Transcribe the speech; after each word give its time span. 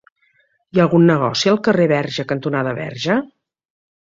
Hi 0.75 0.79
ha 0.79 0.85
algun 0.85 1.05
negoci 1.09 1.51
al 1.51 1.61
carrer 1.67 1.87
Verge 1.93 2.27
cantonada 2.35 2.75
Verge? 2.81 3.19